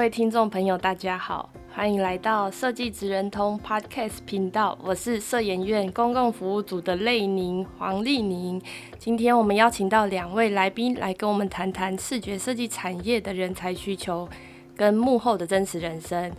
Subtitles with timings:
[0.00, 4.78] 位听众朋友，大家好，欢迎来到设计职人通 Podcast 频道。
[4.82, 8.58] 我是设研院公共服务组的类宁黄丽宁。
[8.98, 14.26] 今天我们邀请到两位来宾来跟我们谈谈视觉设计产业的人才需求
[14.74, 16.32] 跟幕后的真实人生。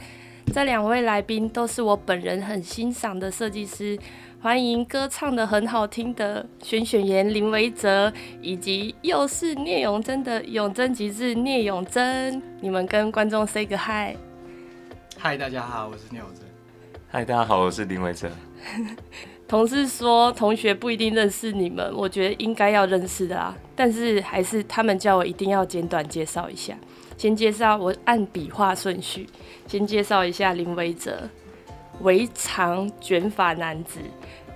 [0.52, 3.96] 这两位来宾都是我本人很欣赏的设计师。
[4.44, 14.18] 欢迎歌唱的很好听的选选员林维泽，以及又是聂永真的永真极致聂永真，你们跟观众 say 个 hi。
[15.16, 16.44] 嗨，大家好，我是聂永真。
[17.08, 18.32] 嗨，大家好，我是林维泽。
[19.48, 26.76] 同事说同学不一定认识你们，我觉得应该要认识的啊，但是还是他们叫我一定要简短介绍一下。
[27.16, 29.28] 先介绍我按笔画顺序，
[29.68, 31.30] 先介绍一下林维泽。
[32.00, 34.00] 围长卷发男子，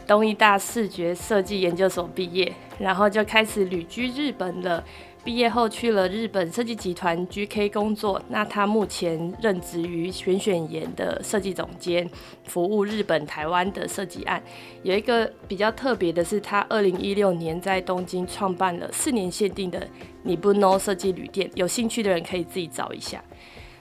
[0.08, 4.84] 东艺大视觉设计研究所毕业，然后就开始旅居日本了。
[5.23, 8.22] 毕业后去了日本设计集团 GK 工作。
[8.30, 12.08] 那他目前任职于选选研的设计总监，
[12.44, 14.39] 服务日本、台湾的设计案。
[14.84, 19.88] 有一个比较特别的是，他二零一六年在东京创办了四年限定的
[20.23, 21.50] Nibuno 设计旅店。
[21.56, 23.19] 有兴趣的人可以自己找一下。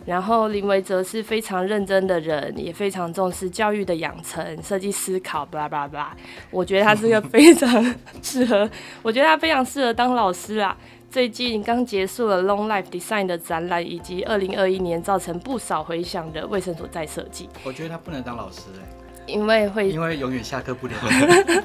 [0.05, 6.17] 然后林维泽是非常认真的人，也非常重视教育的养成、设计思考，巴拉巴拉巴拉。
[6.51, 8.69] 我觉得他是个非常适合，
[9.03, 10.77] 我觉得他非常适合当老师啊。
[11.11, 17.49] 最近刚结束了 Long Life Design 的展览，以及二零二一年造成不少回响的卫生所再设计。
[17.63, 21.63] 我觉得他不能当老师哎、欸，因为会因为永远下课不了，很可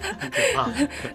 [0.56, 0.70] 怕。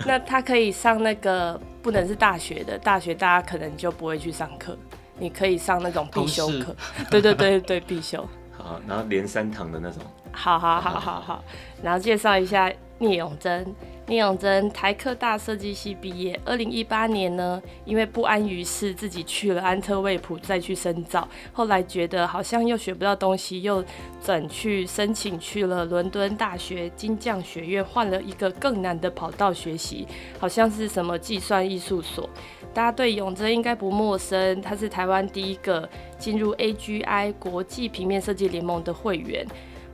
[0.04, 4.76] 那他可以上那个不能是大学的，大学大家可能就不会去上课。
[5.18, 6.74] 你可以上那种必修课，
[7.10, 8.26] 对对对对，必修。
[8.56, 10.02] 好，然后连三堂的那种。
[10.32, 11.44] 好好好好好，
[11.82, 13.64] 然后介绍一下聂永真。
[14.06, 23.82] 聂永真台科大设计系毕业，二零一八年呢，因为不安于室，自己去了安特卫普再去深造，后来觉得好像又学不到东西，又
[24.22, 30.06] 转去申请去了伦敦大学金匠学院，换了一个更难的跑道学习，
[30.38, 32.28] 好像是什么计算艺术所。
[32.74, 35.88] 大家对永真应该不陌生，他是台湾第一个
[36.18, 39.46] 进入 AGI 国际平面设计联盟的会员。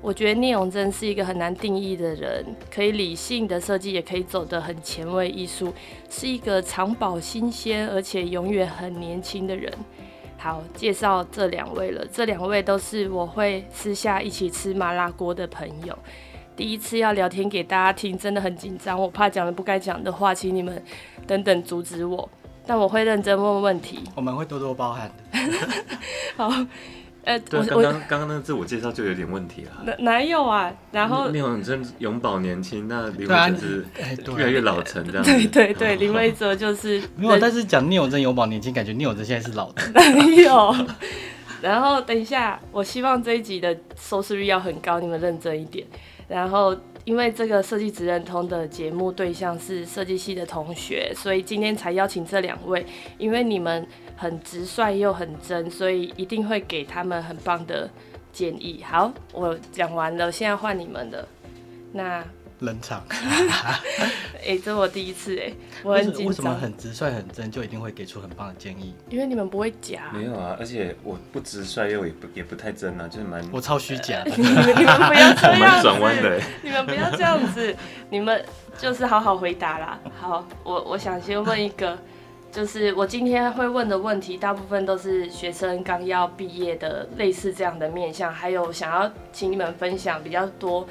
[0.03, 2.45] 我觉得聂永真是一个很难定义的人，
[2.75, 5.73] 可以理性的设计，也可以走得很前卫艺术，
[6.09, 9.71] 是一个常保新鲜而且永远很年轻的人。
[10.39, 15.97] 好，介绍这两位了，这两位都是我会私下一起吃麻辣锅的朋友。
[16.57, 20.83] 第一次要聊天给大家听，真的很紧张，我怕讲了不该讲的话，请你们
[21.27, 22.27] 等等阻止我。
[22.67, 25.39] 但我会认真问问题，我们会多多包涵的。
[26.37, 26.51] 好。
[27.25, 29.71] 呃，对，刚刚刚刚那个自我介绍就有点问题了。
[29.85, 30.73] 哪哪有啊？
[30.91, 33.85] 然后聂永真永葆年轻，那林维就是
[34.39, 35.23] 越来越老成这样。
[35.25, 39.83] 对对对，林维哲就是 没有，但是讲聂永真永葆年轻，感觉聂永真现在是老的。
[40.15, 40.75] 没有。
[41.61, 45.87] 然后等一下，我希望这一集的收视率要很高，你们认真一点。
[46.29, 46.77] 然后。
[47.05, 52.85] 因为这个设计职人通的节目对象是设计系的同学，所以今天才邀请这两位。
[53.19, 57.89] 因为你们很直率又很真，所以一定会给他们很棒的
[58.33, 58.83] 建议。
[58.83, 61.27] 好，我讲完了，现在换你们的。
[61.93, 62.25] 那。
[62.61, 66.27] 冷场，哎、欸，这是我第一次哎， 我很紧张。
[66.27, 68.95] 为什么很直率很真就一定会给出很棒的建议？
[69.09, 70.11] 因为你们不会假。
[70.13, 74.31] 没有啊，而且我不直率又也不也不太真啊，就是蛮我超虚假的。
[74.37, 76.41] 你们 你们不要这样子，转弯的。
[76.63, 77.75] 你们不要这样子，
[78.11, 78.45] 你们
[78.79, 79.99] 就是好好回答啦。
[80.19, 81.99] 好，我我想先问一个，
[82.53, 90.87] 就是我今天会问的问题，大部分都是学生刚要毕业的类似这样的面向，还有想要请你们分享比较多。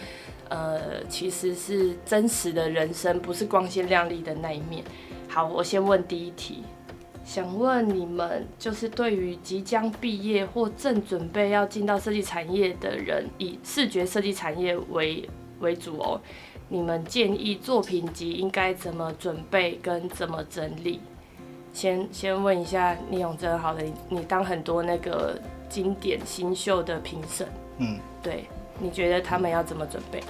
[0.50, 4.84] 呃，其实是真实的人生，不是光鲜亮丽的那一面。
[5.28, 6.64] 好，我先问第一题，
[7.24, 15.30] 想问你们，就是对于即将毕业或正准备要进到设计产业的人，以视觉设计产业为
[15.60, 16.20] 为主哦，
[16.68, 21.00] 你们建议作品集应该怎么准备跟怎么整理？
[21.72, 27.48] 先先问一下聂永真，好了，你你当很多那个经典新秀的评审，
[27.78, 28.46] 嗯，对。
[28.82, 30.24] 你觉得他们要怎么准备？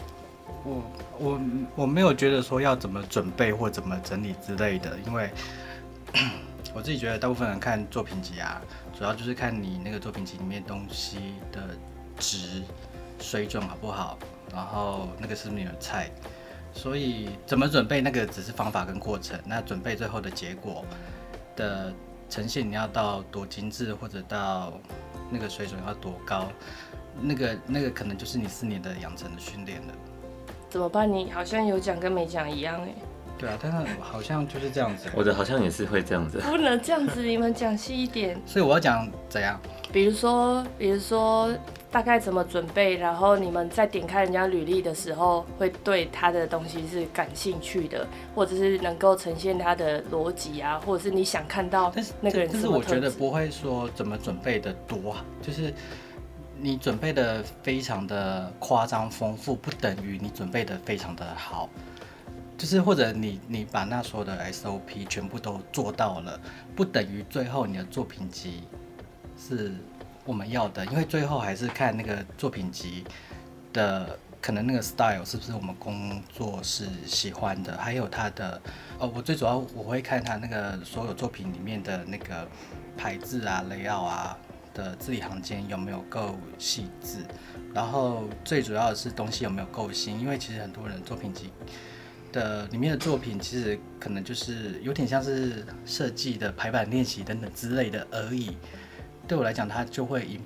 [0.63, 0.83] 我
[1.17, 1.41] 我
[1.75, 5.29] 我没有觉得说要怎么准备或怎么整理之类的，因为
[6.73, 8.61] 我自己觉得大部分人看作品集啊，
[8.97, 11.69] 主要就是看你那个作品集里面东西的
[12.17, 12.61] 质
[13.19, 14.17] 水准好不好，
[14.53, 16.09] 然后那个是不是你的菜。
[16.71, 20.85] 所以怎么准备那个只是方法跟过程，那准备最后的结果
[21.55, 21.91] 的
[22.29, 24.79] 呈现，你要到多精致或者到
[25.31, 26.47] 那个水准要多高，
[27.19, 29.93] 那个那个可能就是你四年的养成的训练了。
[30.69, 31.11] 怎么办？
[31.11, 32.89] 你好像有讲跟没讲一样哎。
[33.37, 35.09] 对啊，但是好像就是这样子。
[35.15, 36.39] 我的好像也是会这样子。
[36.41, 38.37] 不能这样子，你们讲细一点。
[38.45, 39.57] 所以我要讲怎样？
[39.93, 41.49] 比如说，比如说
[41.89, 48.05] 大概怎么准备，然后你们在点开人家履历的时候，会对他的东西是感兴趣的，
[48.35, 52.49] 或者是能够呈现他的逻辑啊，或者是你想看到那个人。
[52.51, 55.73] 但是我觉得不会说怎么准备的多，就是。
[56.61, 61.69] 你准备的非常的夸张丰富，不等于你准备的非常的好，
[62.57, 66.37] 就是或者你你把那所有的 SOP 全部都做到了，
[66.75, 68.63] 不等于最后你的作品集
[69.37, 69.73] 是
[70.25, 73.05] 我们要的，因为最后还是看那个作品集
[73.71, 78.61] 的可能那个 style 是不是我们工作室喜欢的，还有它的
[78.99, 82.45] 哦，我最主要我会看它那个所有作品里面的那个
[82.97, 84.37] 牌子啊、layout 啊。
[84.79, 87.17] 的字里行间有没有够细致？
[87.73, 90.17] 然后最主要的是东西有没有够新？
[90.17, 91.51] 因为其实很多人作品集
[92.31, 98.55] 的里面的作品，其实可能就是有点像是设计的排版练习等等之类的而已。
[99.27, 100.41] 对我来讲，他就会引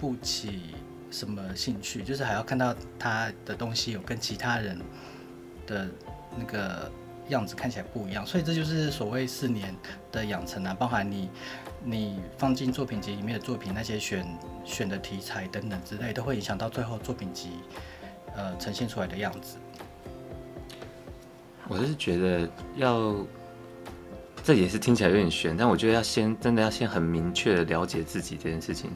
[0.00, 0.74] 不起
[1.10, 4.78] 什么兴趣，就是还要看到他的东西有跟其他人
[5.66, 5.88] 的
[6.38, 6.90] 那个
[7.28, 8.24] 样子看起来不一样。
[8.24, 9.74] 所以这就是所谓四年
[10.12, 11.28] 的养成啊，包含你。
[11.86, 14.26] 你放进作品集里面的作品，那些选
[14.64, 17.50] 选的题材等等之类，都会影响到最后作品集
[18.34, 19.58] 呃呈现出来的样子。
[21.68, 23.14] 我是觉得要，
[24.42, 28.90] 这也是听起来有点玄，但我觉得要先真的要先很明确的了解自己这件事情。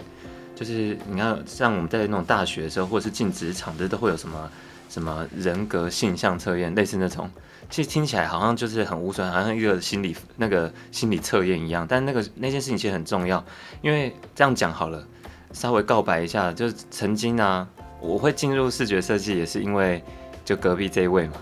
[0.56, 4.50] 就是你要像我们在那种大学的时候，或者是进职场的，都会有什么
[4.88, 7.30] 什么人格性向测验，类似那种。
[7.70, 11.86] 其实听起来好像就是很无损，好像一个心理那个心理测验一样。
[11.86, 13.44] 但那个那件事情其实很重要，
[13.82, 15.06] 因为这样讲好了，
[15.52, 17.68] 稍微告白一下，就是曾经啊，
[18.00, 20.02] 我会进入视觉设计也是因为
[20.46, 21.34] 就隔壁这一位嘛。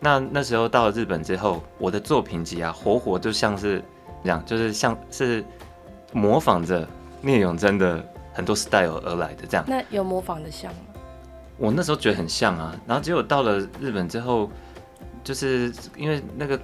[0.00, 3.82] 那那时候到了日本之后，我的作品集啊，活活就像是
[4.22, 5.44] 这样，就是像是
[6.12, 6.88] 模仿着
[7.20, 8.02] 聂永真的
[8.32, 9.64] 很多 style 而来的这样。
[9.68, 10.80] 那有模仿的像吗？
[11.58, 14.50] 我那时候觉得很像啊，然后结果到了日本之后。
[15.24, 16.60] 就是因为那个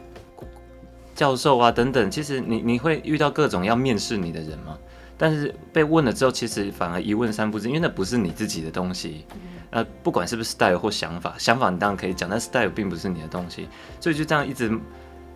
[1.15, 4.79] 教授啊等等，其实你你会遇到各种要面试你的人嘛，
[5.19, 9.25] 但是被问了之后，其实反而一问三不知，因为那不是你自己的东西。
[9.71, 13.69] 呃，不管是不是 style 或想法，想法你当然可以讲，但 style 并不是你的东西，
[14.01, 14.77] 所以就这样一直，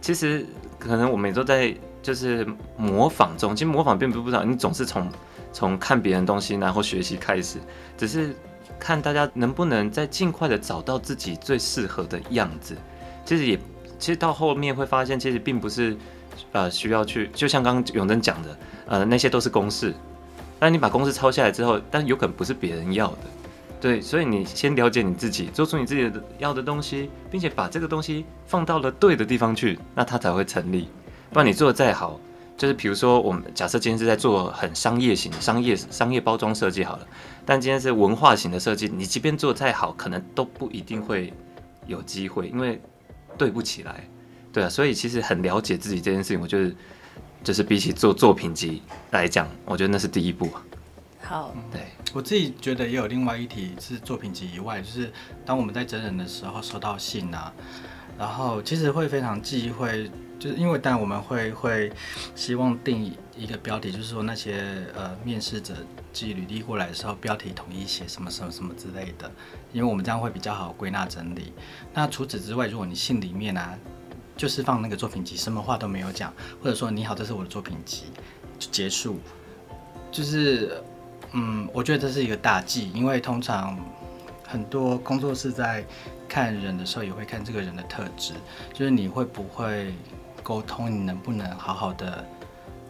[0.00, 0.44] 其实
[0.76, 1.73] 可能我们也都在
[2.03, 2.44] 就是
[2.76, 5.09] 模仿中，其实模仿并不不知道，你总是从
[5.53, 7.59] 从看别人东西然后学习开始，
[7.97, 8.35] 只是
[8.76, 12.76] 看大家能不能在尽快的找到自己最适合的样子。
[13.25, 13.59] 其实也，
[13.99, 15.97] 其实到后面会发现，其实并不是，
[16.53, 19.94] 呃，需要去，就像刚刚永真讲的，呃，那些都是公式。
[20.59, 23.19] 但你把公式抄下来之后，但有可能不是别人要的，
[23.81, 30.88] 对，所以你先了解你自己，做出你自己的要的东西，并且把这个东西放到了对的地方去，那它才会成立。
[31.31, 32.19] 不然你做的再好，
[32.56, 37.07] 就是比如说我们假设今天是在做很商业型的商业商业包装设计好了，
[37.45, 41.33] 但今天是文化型的设计，你即便做再好，可能都不一定会
[41.87, 42.81] 有机会，因为。
[43.37, 44.09] 对不起来，
[44.53, 46.73] 对啊，所以其实很了解自己这件事情，我觉得
[47.43, 50.50] 就是比起做作品集来讲，我觉得那是第一步。
[51.23, 51.81] 好，对，
[52.12, 55.11] 我自己觉得也有另外一题是作品集以外，就是
[55.45, 57.53] 当我们在真人的时候收到信啊，
[58.19, 61.93] 然后其实会非常忌讳，就是因为当然我们会会
[62.35, 65.75] 希望定一个标题，就是说那些呃面试者
[66.12, 69.31] 寄履历过来的时候，标题统一写什么什么什么之类的，
[69.73, 71.53] 因为我们这样会比较好归纳整理。
[71.93, 73.79] 那除此之外，如果你信里面啊，
[74.37, 78.05] 就是放那个作品集，什么话都没有讲，或者说你好，这是我的作品集，
[78.59, 79.19] 就结束，
[80.11, 80.83] 就是
[81.33, 83.79] 嗯，我觉得这是一个大忌，因为通常
[84.47, 85.85] 很多工作室在
[86.29, 88.35] 看人的时候也会看这个人的特质，
[88.73, 89.95] 就是你会不会
[90.44, 92.24] 沟通，你能不能好好的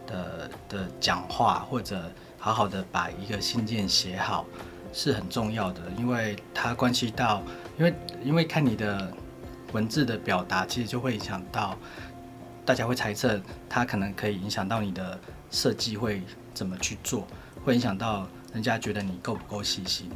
[0.06, 2.12] 的的讲话，或者。
[2.37, 4.44] 好好的把一个信件写好
[4.92, 7.40] 是很重要的，因为它关系到，
[7.78, 9.11] 因为因为看你的
[9.73, 11.75] 文字的表达，其实就会影响到
[12.62, 15.18] 大家会猜测，它可能可以影响到你的
[15.50, 17.26] 设计会怎么去做，
[17.64, 20.11] 会影响到人家觉得你够不够细心。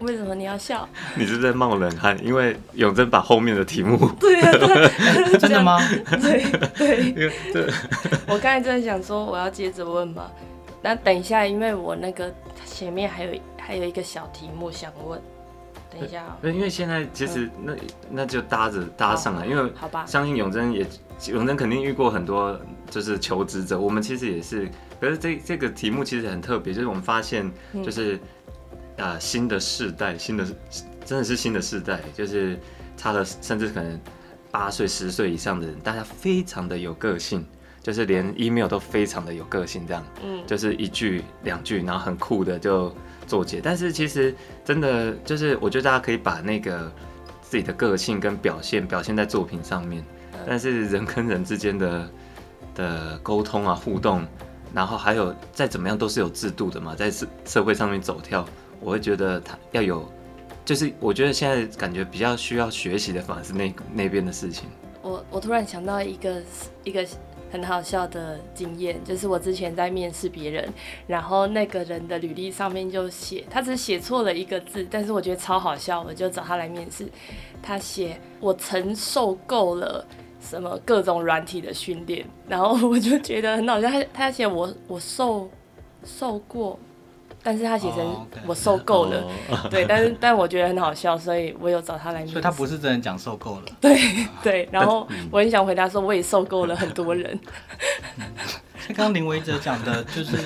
[0.00, 0.86] 为什么你要笑？
[1.14, 3.96] 你是在冒冷汗，因为永贞把后面的题目。
[4.20, 5.78] 对啊，对 真的吗？
[6.20, 6.42] 对
[7.14, 7.66] 对对。
[8.28, 10.30] 我刚才正在想说我要接着问嘛，
[10.82, 12.30] 那等一下，因为我那个
[12.66, 15.18] 前面还有还有一个小题目想问。
[15.90, 17.78] 等一下、喔，对，因为现在其实那、嗯、
[18.10, 20.86] 那就搭着搭上来，因为好吧，相信永贞也
[21.28, 22.54] 永贞肯定遇过很多
[22.90, 24.68] 就是求职者，我们其实也是，
[25.00, 27.50] 可是这这个题目其实很特别，就是我们发现
[27.82, 28.16] 就是。
[28.16, 28.20] 嗯
[28.98, 30.46] 啊、呃，新的世代，新的
[31.04, 32.58] 真的是新的世代，就是
[32.96, 34.00] 差了甚至可能
[34.50, 37.46] 八岁、十岁以上的人，大家非常的有个性，
[37.82, 42.94] 就是连 email 都非常的有个性，这样，嗯，就是一句两句，然后很酷的就
[43.26, 43.60] 做结。
[43.60, 44.34] 但是其实
[44.64, 46.90] 真的就是，我觉得大家可以把那个
[47.42, 50.02] 自己的个性跟表现表现在作品上面，
[50.48, 52.10] 但是人跟人之间的
[52.74, 54.26] 的沟通啊、互动，
[54.72, 58.44] 然后还有再怎么样都是有制度的嘛，在社社会上面走跳。
[58.86, 60.08] 我会觉得他要有，
[60.64, 64.68] 就是我觉得现在感觉比较需要学习的，反而是那那边的事情。
[65.02, 66.40] 我我突然想到一个
[66.84, 67.04] 一个
[67.50, 70.72] 很好笑的经验，就是我之前在面试别人，
[71.08, 77.08] 然后那个人的履历上面就写，他只写错了一个字，但是我觉得超好笑，我就找他来面试。
[77.60, 80.06] 他写我曾受够了
[80.40, 83.90] 什么各种软体的训练，然后我就觉得很好笑。
[83.90, 85.50] 他他写我我受
[86.04, 86.78] 受过。
[87.42, 89.68] 但是他写成我受够了，oh, okay.
[89.68, 92.26] 对，但是但我觉得很好笑，所以我有找他来。
[92.26, 93.66] 所以他不是真的讲受够了。
[93.80, 93.96] 对
[94.42, 97.38] 对，然后我很想回答说，我也受够了很多人。
[98.80, 100.38] 像刚刚林维哲讲的，就是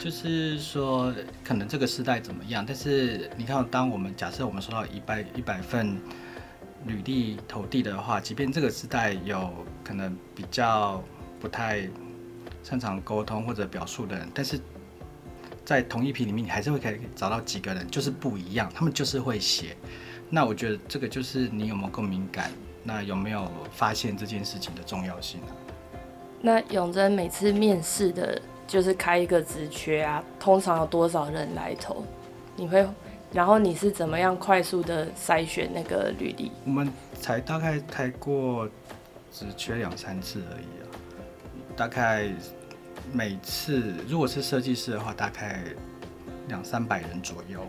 [0.00, 1.14] 就是说，
[1.44, 2.64] 可能这个时代怎么样？
[2.66, 5.96] 但是你看，当我们假设我们收到一百一百份
[6.84, 9.48] 履历投递的话，即便这个时代有
[9.84, 11.00] 可能比较
[11.38, 11.88] 不太
[12.64, 14.58] 擅长沟通或者表述的人，但是。
[15.68, 19.76] 在同一批里面，你还是会可以找到几个人，就是不一样，他们就是会写。
[20.30, 22.50] 那我觉得这个就是你有没有更敏感，
[22.82, 25.48] 那有没有发现这件事情的重要性呢？
[26.40, 32.02] 那永贞每次面试的，就是开一个职缺啊，通常有多少人来投？
[32.56, 32.88] 你会，
[33.30, 36.50] 然后你是怎么样快速的筛选那个履历？
[36.64, 38.66] 我们才大概开过
[39.30, 40.88] 职缺两三次而已啊，
[41.76, 42.30] 大概。
[43.12, 45.62] 每次如果是设计师的话，大概
[46.48, 47.60] 两三百人左右。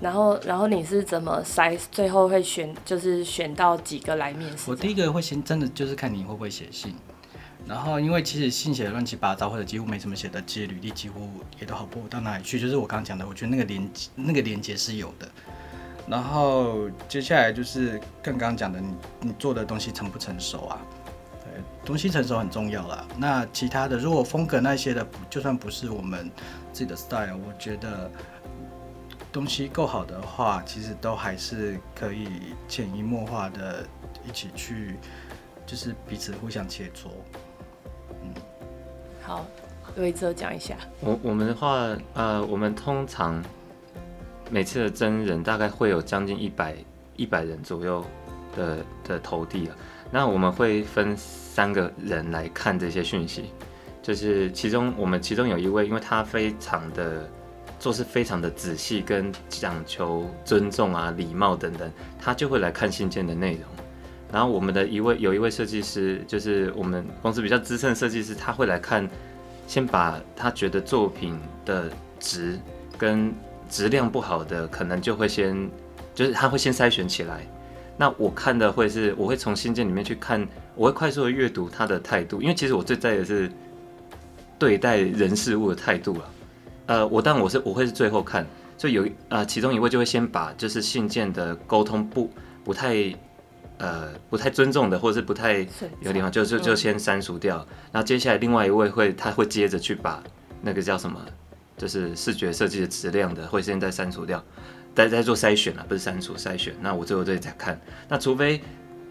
[0.00, 1.78] 然后，然后你是怎么筛？
[1.90, 4.68] 最后会选，就是选到几个来面试？
[4.70, 6.94] 我第一个会先真的就是看你会不会写信。
[7.66, 12.60] 然后，因为其实信写的乱七八糟或者几乎没什么写的，接履历几乎也都好不到哪里去。
[12.60, 15.26] 就是我刚刚讲的，我觉得那个连那个连接是有的。
[16.06, 20.78] 然后接下来就是刚刚讲的，你你做的东西成不成熟啊？
[21.84, 23.06] 东西成熟很重要啦。
[23.16, 26.30] 那其他的，如果风格那些的，就算不是我们
[26.72, 28.10] 自己的 style，我觉得
[29.32, 33.84] 东西够好的话，其实都还是可以潜移默化的
[34.26, 34.96] 一起去，
[35.66, 37.08] 就是彼此互相切磋。
[38.22, 38.32] 嗯，
[39.22, 39.44] 好，
[39.96, 40.76] 维哲讲一下。
[41.00, 43.42] 我我们的话，呃，我们通常
[44.50, 46.76] 每次的真人大概会有将近一百
[47.16, 48.04] 一百人左右
[48.56, 49.76] 的的投递了。
[50.10, 51.16] 那我们会分
[51.54, 53.44] 三个人来看这些讯息，
[54.02, 57.30] 就是其中我们其中有一位，因为他非常的
[57.78, 63.60] 做事非常的仔细，跟讲求尊重啊、礼貌等等，他就会来看信件的内容。
[64.32, 69.08] 然后我们的一位有一位设计师，就是我们公司比较资深的设计师，他会来看，
[69.68, 72.58] 先把他觉得作品的值
[72.98, 73.32] 跟
[73.70, 75.70] 质量不好的，可能就会先
[76.16, 77.46] 就是他会先筛选起来。
[77.96, 80.44] 那我看的会是，我会从信件里面去看，
[80.74, 83.50] 我会快速的阅读他的态度，因为其实我最在意的是
[84.58, 86.30] 对待人事物的态度了。
[86.86, 92.30] 呃，我当然我是我会是最后看，所以有呃其中一位就会先把就是信件的沟通不
[92.64, 92.94] 不太
[93.78, 95.66] 呃不太尊重的，或者是不太
[96.00, 97.56] 有地方，就就就先删除掉。
[97.90, 100.22] 然后接下来另外一位会他会接着去把
[100.60, 101.18] 那个叫什么，
[101.78, 104.42] 就是视觉设计的质量的，会先再删除掉。
[104.94, 106.74] 在在做筛选啊，不是删除筛选。
[106.80, 107.80] 那我最后再再看。
[108.08, 108.60] 那除非，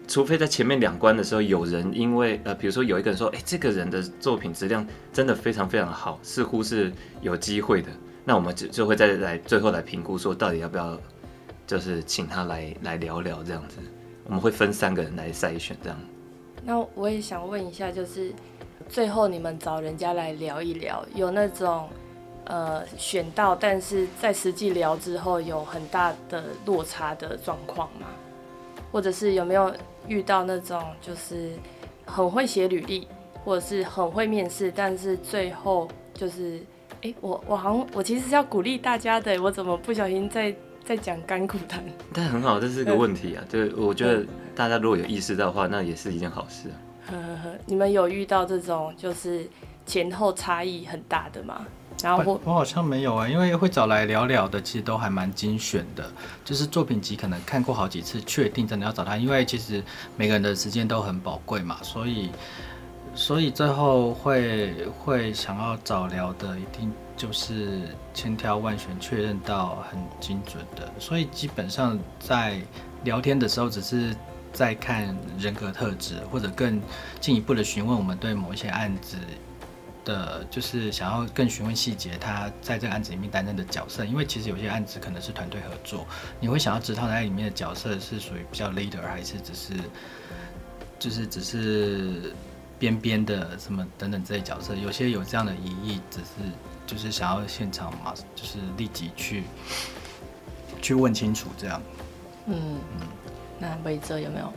[0.06, 7.88] 除非在前面两关的时候，有人因为呃，比如说有一个人说，哎、这个人的作品质量真的非常非常好，似乎是有机会的。
[8.24, 10.98] 那我们就就会再来最后来评估，说到底要不要，
[11.66, 13.78] 就是请他来来聊聊这样子。
[14.26, 15.98] 我们会分三个人来筛选这样。
[16.64, 18.32] 那我也想问一下，就是
[18.88, 21.88] 最后你们找人家来聊一聊，有那种。
[22.46, 28.06] 呃，选到，但是在实际聊之后有很大的落差的状况吗？
[28.92, 29.74] 或者是有没有
[30.08, 31.52] 遇到那种就是
[32.04, 33.06] 很会写履历，
[33.44, 36.58] 或者是很会面试，但是最后就是，
[37.02, 41.82] 哎、欸，我我好像我其实是要鼓励大家的，我怎么不小心在在讲干苦谈。
[42.12, 43.44] 但很好，这是个问题啊。
[43.50, 46.76] 对，我觉得大家如果有意识到的话，那也是一件好事啊。
[47.06, 49.46] 呵呵呵，你们有遇到这种就是
[49.86, 51.66] 前后差异很大的吗？
[52.02, 56.04] 然后我我好像没有啊，因为会找来聊聊的，其实都还蛮精选的。
[56.44, 59.82] 就是作品集可能看过好几次，确定真的要找他，因为其实
[60.16, 62.30] 每个人的时间都很宝贵嘛，所以
[63.14, 67.82] 所以最后会会想要找聊的，一定就是
[68.12, 70.92] 千挑万选，确认到很精准的。
[70.98, 72.60] 所以基本上在
[73.04, 74.14] 聊天的时候，只是
[74.52, 76.82] 在看人格特质，或者更
[77.18, 79.16] 进一步的询问我们对某一些案子。
[80.04, 86.06] 的就是想要更询问细节，他在这个案子里面担任的角色，因为其实有些案子可能是团队合作，
[86.40, 89.72] 你会想要知道他在里面的角色是属于比较 leader，还是只是
[90.98, 92.32] 就是只是
[92.78, 96.26] 边边的什么等等这些角色，有些有这样的疑义，只是
[96.86, 99.44] 就是想要现场嘛，就是立即去
[100.82, 101.82] 去问清楚这样。
[102.46, 103.06] 嗯嗯，
[103.58, 104.52] 那魏哲有没有？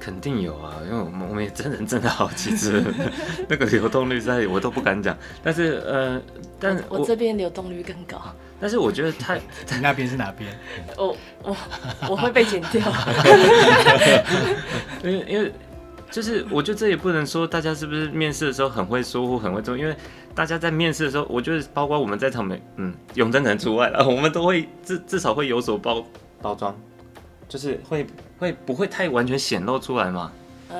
[0.00, 2.82] 肯定有啊，因为我们我们也真人真的好几次，
[3.46, 5.14] 那个流动率在我都不敢讲。
[5.42, 6.20] 但是呃，
[6.58, 8.18] 但我，我这边流动率更高。
[8.58, 9.34] 但是我觉得他，
[9.70, 10.50] 你那边是哪边？
[10.96, 11.56] 我我
[12.10, 12.82] 我会被剪掉。
[15.04, 15.52] 因为因为
[16.10, 19.94] 就是我觉得这也不能说大家是不是面试的时候很会说或很会做，因为
[20.34, 26.04] 大家在面试的时候，我觉得包括我们在场没嗯，永真可能除外了，我们都会至至少会有所包
[26.40, 26.74] 包装。
[27.48, 28.06] 就是会
[28.40, 30.32] 会不会太完全显露出来嘛？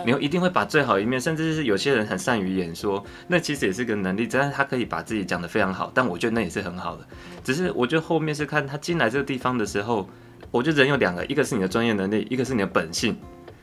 [0.06, 7.04] 你一定会把最好一面，甚至是有些人很善于演说，那其实也是个能力，但是他可以把自己讲得非常好，但我觉得那也是很好的。
[7.44, 10.08] 只是我觉得后面是看他进来这个地方的时候，
[10.50, 13.14] 我觉得人有两个，一个是你的专业能力，一个是你的本性，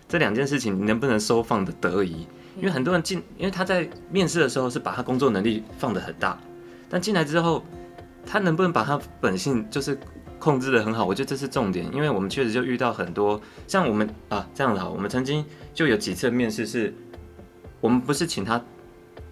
[0.08, 2.28] 这两件事情你能不能收放的得宜？
[2.58, 6.38] 因为很多人进，因为他在面试的时候是把他工作能力放得很大，
[6.90, 7.64] 但进来之后，
[8.26, 9.98] 他能不能把他本性就是。
[10.40, 16.94] 控制得很好，我觉得这是重点，因为我们确实就遇到很多像我们啊这样子好，我们曾经就有几次面试是，
[17.82, 18.62] 我们不是请他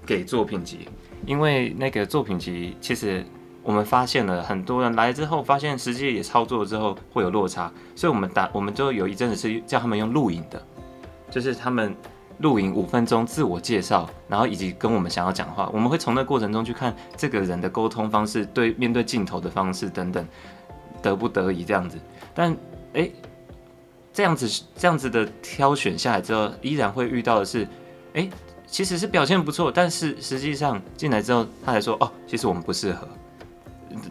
[0.06, 0.88] 给作品集，
[1.26, 3.26] 因为那个作品集其实
[3.64, 10.62] 我们发现了很多人来之后，发现实际也操作之后会有落差，所以我们打我们就有一阵子是叫他们用录影的，
[11.30, 11.96] 就是他们
[12.40, 20.28] 录影五分钟自我介绍，然后以及跟我们想要讲话，我们会从那过程中去看这个人的沟通方式，对面对镜头的方式等等。
[21.10, 21.98] 得不得已这样子，
[22.34, 22.56] 但
[22.94, 23.10] 哎、
[24.14, 27.68] 这样子这样子的挑选下来之后，依然会遇到的是，
[28.14, 28.30] 哎、
[28.66, 33.08] 其实是表现不错，但是实际上进来之后，他还说哦，其实我们不适合，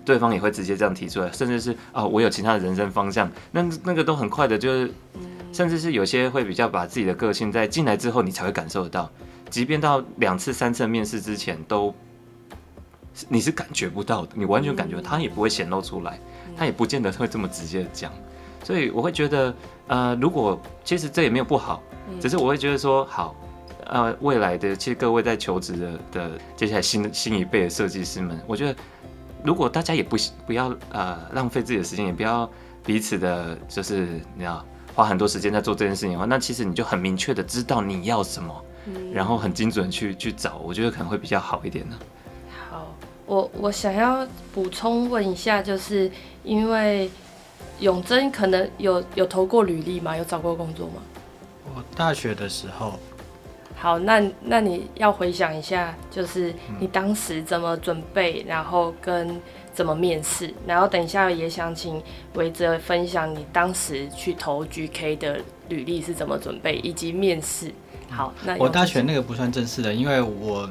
[0.04, 4.92] 对方也会直接这样提出来，甚至是哦，我有其他的人生方向，那那个都很快的，就是，
[5.52, 9.11] 甚至是有些会比较把自己的个性在进来之后，你才会感受得到，
[9.48, 11.94] 即便到两次三次面试之前都，
[13.29, 16.18] 你是感觉不到的，你完全感觉他也不会显露出来。
[16.57, 18.12] 他也不见得会这么直接的讲，
[18.62, 19.53] 所以我会觉得，
[19.88, 21.83] 呃，如果其实这也没有不好，
[22.20, 23.35] 只是我会觉得说，好，
[23.87, 28.77] 呃，未来的其实各位在求职的的接下来新新一辈的设计师们，我觉得
[29.42, 32.48] 如果大家也不不要呃浪费自己的时间，也不要
[32.87, 38.64] 彼此的，就是你要花很多时间在做这件事情的话，那其实你就很明确的知道你要什么，
[39.12, 41.96] 然后很精准去去找，我觉得可能会比较好一点呢。
[43.26, 46.10] 我我想要补充问一下，就是
[46.42, 47.10] 因为
[47.80, 50.16] 永真可能有有投过履历吗？
[50.16, 51.02] 有找过工作吗？
[51.74, 52.98] 我大学的时候。
[53.76, 59.40] 好，那那你要回想一下，就是你当时怎么准备，然后跟
[59.72, 62.02] 怎么面试，然后等一下也想请
[62.34, 67.72] 维泽分享你当时去投 GK 的履历是怎么准备，以及面试。
[68.10, 70.70] 好，那我大学那个不算正式的，因为我。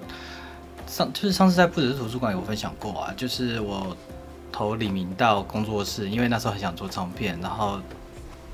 [0.93, 3.97] 上就是上次在不只是图书馆有分享过啊，就是我
[4.51, 7.82] 投李明道工作室，因为那时候很想做唱片，然后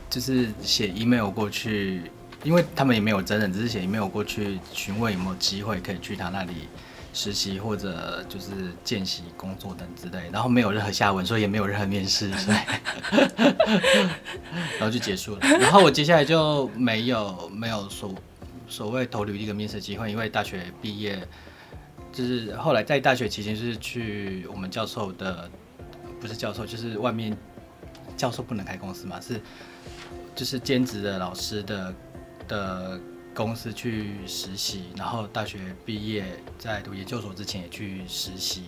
[0.09, 2.09] 就是写 email 过去，
[2.43, 6.69] 因为他们也没有真人，只是写 email 过去询问有没有机会可以去他那里
[7.13, 12.57] 实习或者就是见习工作等之类，然后没有任何下文，所以也没有任何面试，所以
[14.79, 15.41] 然后就结束了。
[15.41, 18.15] 然后我接下来就没有没有所
[18.69, 21.21] 所谓投履历的面试机会，因为大学毕业。
[22.11, 25.49] 就是后来在大学期间，是去我们教授的，
[26.19, 27.35] 不是教授，就是外面
[28.17, 29.39] 教授不能开公司嘛，是
[30.35, 31.93] 就是兼职的老师的
[32.47, 32.99] 的
[33.33, 36.25] 公司去实习，然后大学毕业
[36.57, 38.63] 在读研究所之前也去实习，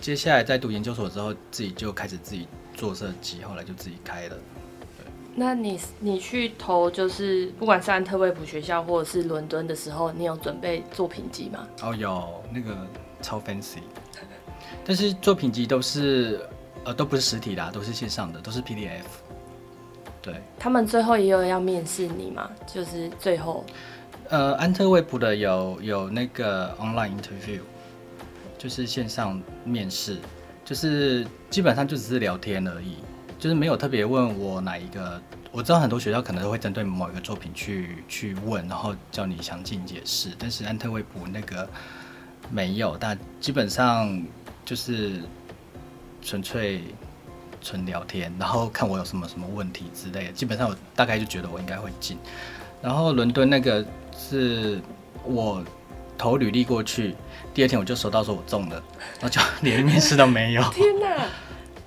[0.00, 4.36] 接下来在读研究所之后，自己就开始自己做设计，后来就自己开了。
[5.34, 11.66] 那你你去投就是不管是安特卫普学校或者是伦敦的时候，你有准备作品集吗？
[11.82, 12.86] 哦，有那个
[13.22, 13.78] 超 fancy，
[14.84, 16.40] 但是作品集都是
[16.84, 19.04] 呃，都不是实体的，都是线上的，都是 PDF。
[20.22, 22.50] 对，他们最后也有要面试你嘛？
[22.66, 23.64] 就是最后，
[24.28, 27.60] 呃，安特卫普的有有那个 online interview，
[28.58, 30.18] 就是线上面试，
[30.64, 32.96] 就是基本上就只是聊天而已，
[33.40, 35.20] 就是没有特别问我哪一个。
[35.50, 41.68] 我知道很多学校可能都会针对某一个作品去去问，然后叫你详尽解释，但是安特卫普那个
[42.50, 44.22] 没有，但基本上
[44.64, 45.22] 就是
[46.22, 46.82] 纯粹。
[47.62, 52.16] 纯聊天，然后看我有什么什么问题之类的，基本上我大概就觉得我应该会进。
[52.80, 53.84] 然后伦敦那个
[54.16, 54.80] 是
[55.24, 55.62] 我
[56.16, 57.14] 投履历过去，
[57.52, 58.82] 第二天我就收到说我中了，
[59.20, 60.62] 然后就 连面试都没有。
[60.70, 61.26] 天哪！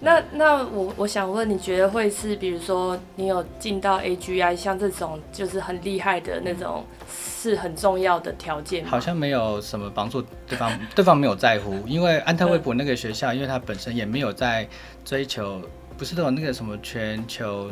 [0.04, 8.86] 那那我我想问，你觉得会是比如说你有进到 AGI 像这种就是很厉害的那种是很重要的条件？
[8.86, 14.68] 好像没有什么帮助，对方对方没有在乎，因为安特卫普那个学校，因为它本身也没有在
[15.06, 15.62] 追求，
[15.98, 17.72] 不是都有那个什么全球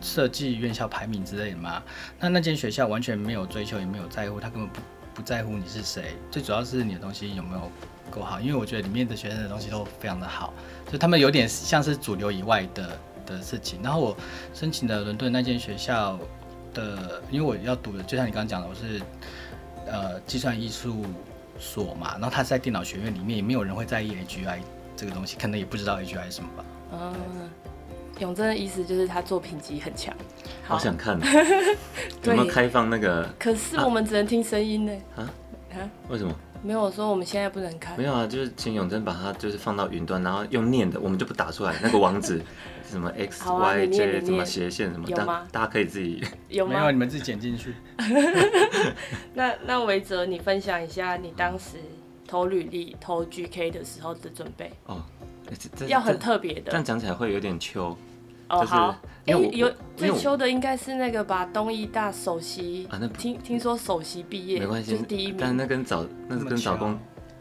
[0.00, 1.82] 设计院校排名之类的吗？
[2.18, 4.80] 那那间学校完全没有追求，也没有在乎，他根本不
[5.14, 7.70] 不在乎你是谁，最主要是你的东西有没有
[8.12, 10.52] 够好，因为我觉得里面的学生的东西都非常的好。
[10.90, 14.16] 就他们有点像是主流以外的的事情，然后我
[14.52, 16.18] 申请的伦敦那间学校
[16.74, 19.00] 的，因为我要读的，就像你刚刚讲的，我是
[19.86, 21.04] 呃计算艺术
[21.58, 24.58] 所嘛，然后他在电脑学院里面，也没有人会在意 AGI
[24.94, 26.64] 这个东西，可能也不知道 AGI 是什么吧。
[26.92, 27.14] 嗯，
[28.18, 30.14] 永贞的意思就是他作品集很强，
[30.62, 31.18] 好，想看，
[32.24, 33.26] 有没有开放那个？
[33.38, 34.92] 可是我们只能听声音呢。
[35.16, 35.30] 啊
[35.72, 35.88] 啊？
[36.10, 36.34] 为什么？
[36.62, 37.96] 没有说我们现在不能看。
[37.98, 42.40] 没有啊，就是请永真把它就是放到云端，然后用念的，我们就不打出来那个网址，
[42.88, 46.22] 什么 x y j 什么斜线什么，大大家可以自己。
[46.48, 46.72] 有吗？
[46.72, 47.74] 没有，你们自己剪进去。
[49.34, 51.78] 那那维泽，你分享一下你当时
[52.26, 55.02] 投履历投 GK 的时候的准备哦，
[55.88, 57.96] 要很特别的，这样讲起来会有点秋。
[58.52, 58.94] 哦好，
[59.26, 66.98] 哎有最秋的应该是那个吧，东医大首席啊，那听听说首席毕业没关系，就是第一名，但那跟找那是跟找工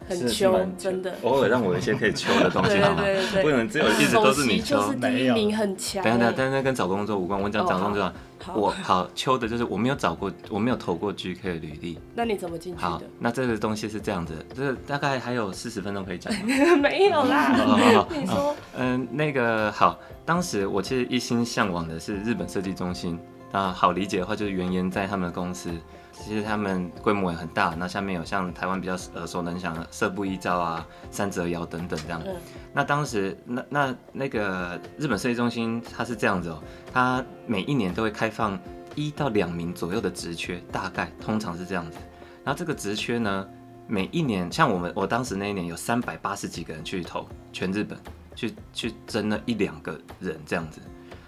[0.07, 1.13] 很秋，真的。
[1.23, 3.03] 偶尔让我有一些可以秋的东西 好吗？
[3.41, 6.03] 不能只有一直都是你秋，就是第一名很强。
[6.03, 8.11] 等下，但是那跟找工作无关，我讲找工作。
[8.55, 11.99] 我好秋的就是我没有找过，我没有投过 GK 的履历。
[12.15, 12.87] 那你怎么进去的？
[12.87, 16.33] 好，那这个东西是这样子，这个大概还有四十分钟可以讲。
[16.79, 18.55] 没有啦，好好好 你说。
[18.77, 23.19] 嗯，那个好，当时我其实一心向往的是日本设计中心。
[23.51, 25.69] 那好理解的话，就是原研在他们的公司。
[26.11, 32.21] 其实他们规模也很大，那下面有像台湾比较耳熟能详的社部一招啊、三折窑等等这样。
[32.25, 32.35] 嗯、
[32.73, 36.61] 那当时那那那个日本设计中心，它是这样子哦，
[36.93, 38.59] 它每一年都会开放
[38.95, 41.97] 一到两名左右的职缺，大概通常是这样子。
[42.43, 43.47] 然后这个职缺呢，
[43.87, 47.97] 每一年像我们我当时那一年有三百八十几个人去投，全日本
[48.35, 50.81] 去去争了一两个人这样子。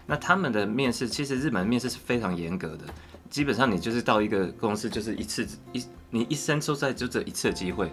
[0.05, 2.85] 那他们的面试，其实日本面试是非常严格的。
[3.33, 7.89] 基本上你就是到一个公司，就是一次一你一生都在就这一次的机会。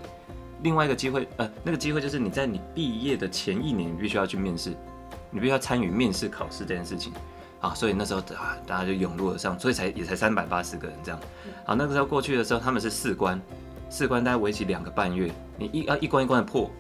[0.63, 4.77] 另外一个机会，呃，那个机会就是你在你毕业的前一年，你必须要去面试，
[5.31, 7.11] 你必须要参与面试考试这件事情。
[7.63, 11.19] 啊，所以那时候啊，大家就涌入而上，所以才也才三百八十个人这样。
[11.65, 13.41] 好，那个时候过去的时候，他们是四关，
[13.89, 16.71] 四关大概为期两个半月，你一要一关一关的破，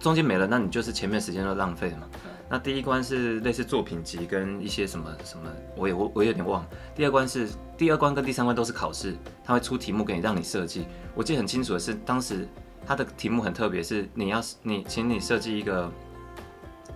[0.00, 2.06] 中间没了，那你就是前面时间都浪费了嘛。
[2.50, 6.68] 那第一关是类似作品集跟一些什么什么，我也我我有点忘了。
[6.94, 10.86] 第二关是第二关跟第三关都是考试，他会出题目给你让你设计。
[11.14, 12.48] 我记得很清楚的是，当时
[12.86, 15.92] 他的题目很特别，是你要你请你设计一个，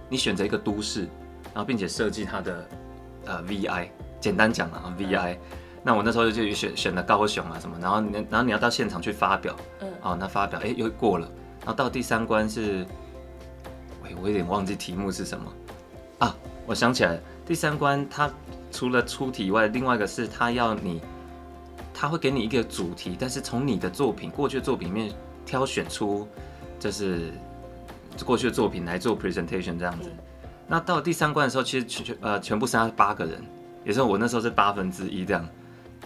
[0.09, 1.03] 你选择一个都市，
[1.53, 2.69] 然后并且设计它的
[3.27, 3.89] 呃 VI，
[4.21, 5.37] 简单讲啊 VI。
[5.85, 12.87] 那我那时候就选选了高雄啊什么，然后你然后你要到现场去发表，嗯，哦那发表哎又过了，然后到第三关是。
[14.21, 15.53] 我有点忘记题目是什么
[16.19, 16.37] 啊！
[16.67, 18.31] 我想起来，第三关它
[18.71, 21.01] 除了出题以外，另外一个是它要你，
[21.93, 25.13] 它会给你一个主题，但是从你的作品过去的作品里面
[25.45, 26.27] 挑选出，
[26.79, 27.33] 就是
[28.25, 30.11] 过去的作品来做 presentation 这样子。
[30.69, 33.43] 那到第三关的时候，其实全全呃全部剩下八个人，
[33.85, 35.47] 也是我那时候是八分之一这样。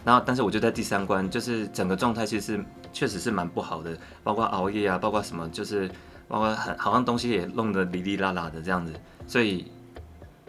[0.04, 5.90] 然后，但是我就在第三关，就是整个状态其实确实是蛮不好的，包括熬夜啊，包括什么就是。
[6.28, 8.92] 包括很好像东西也弄得哩哩啦啦的这样子，
[9.26, 9.70] 所以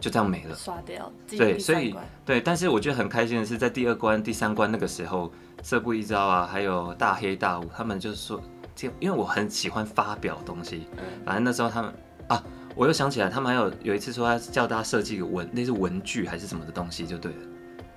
[0.00, 1.10] 就这样没了，刷掉。
[1.28, 8.40] 对，所以对，但是我觉得很开心的是，在第二关、第三关那个时候，色布一招啊，还有大黑大雾，他们就是说，
[8.74, 10.86] 这因为我很喜欢发表东西，
[11.24, 11.92] 反正那时候他们
[12.28, 12.42] 啊，
[12.74, 17.38] 我又想起来，他们还有有一次说他叫大家设计一个文，那是文具还是什么的东西就对了，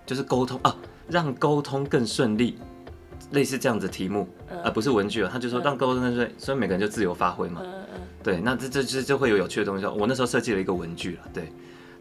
[0.05, 0.75] 就是沟通啊，
[1.07, 2.57] 让沟通更顺利。
[3.31, 4.27] 类似这样子的题目，
[4.63, 7.61] 呃、不是文具哦，他就说让沟通，所以所以每个人就自由发挥嘛。
[7.63, 8.01] 嗯嗯。
[8.23, 9.85] 对，那这这这就会有有趣的东西。
[9.85, 11.45] 我那时候设计了一个文具了，对，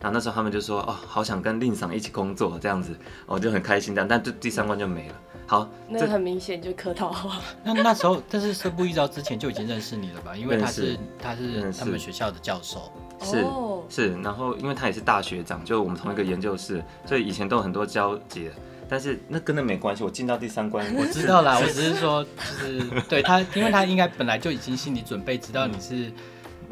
[0.00, 2.94] 然后那时候他们就说哦，好想跟令赏一起工作这样子，
[3.26, 5.14] 我就很开心这样，但这第三关就没了。
[5.46, 7.40] 好，那很明显就客套话。
[7.64, 10.36] 那那时候，但是色布一招之前就已经认识你了吧？
[10.36, 13.44] 因为他是他是他们学校的教授，是
[13.88, 18.50] 是，然后因为他也是大学长，就我们同一个研究室，所以以前都有很多交集。
[18.90, 26.12] 但是那跟那没关系，我进到第三关，我知道啦，我只是说，就是对他，因为他应该本来就已经心理准备，知道你是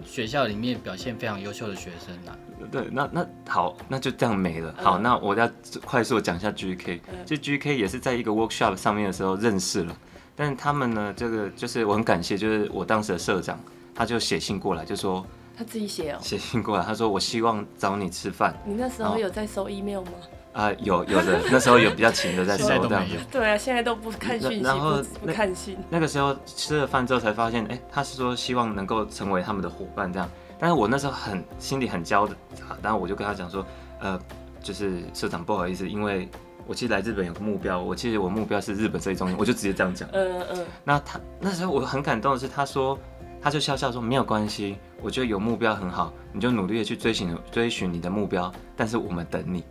[0.04, 2.36] 学校里面表现非常优秀的学生啦。
[2.72, 4.74] 对，那那好，那就这样没了。
[4.82, 5.48] 好，那我要
[5.84, 7.00] 快速讲一下 GK。
[7.24, 9.96] 就 GK 也是在一个 workshop 上面的时候认识了，
[10.34, 13.58] 但是他们呢，这个就是我很感谢，就是我当时的社长，
[13.94, 15.24] 他就写信过来，就说
[15.56, 18.54] 他自己写哦，写信过来，他说我希望找你吃饭。
[18.66, 20.12] 你那时候有在收 email 吗？
[20.58, 23.14] 啊，有有的，那时候有比较勤的在 收这样子。
[23.30, 25.78] 对啊，现在都不看讯息，然后不看信。
[25.88, 30.28] 那个时候吃了饭之后才发现，哎，他是说希望能够成为他们的伙伴这样。
[30.58, 32.34] 但是我那时候很心里很焦的，
[32.82, 33.64] 然后我就跟他讲说，
[34.00, 34.20] 呃，
[34.60, 36.28] 就是社长不好意思，因为
[36.66, 40.08] 我其实来日本有个目标，我其实我目标是日本设计中心，我就直接这样讲。
[40.12, 40.66] 嗯嗯。
[40.82, 42.98] 那他那时候我很感动的是，他说
[43.40, 49.62] 他就笑笑说没有关系，我觉得有目标很好，你就努力的去追寻追寻你的目标，但是我们等你。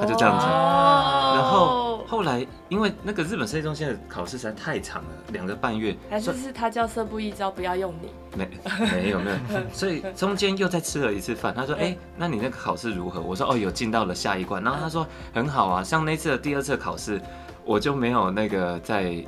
[0.00, 8.10] 他就这样子，然后后来因为那个日本设计中心的考试实在太长了，两个半月，还是是他叫色布一招不要用你？
[8.36, 8.48] 没
[8.92, 9.36] 没有没有，
[9.72, 11.52] 所以中间又再吃了一次饭。
[11.54, 17.20] 他说：“哎，那你那个考试如何？”我说：“哦，有进到了下一关。”然后他说：“很好啊，像那次的第二次考试，
[17.64, 19.24] 我就没有那个在，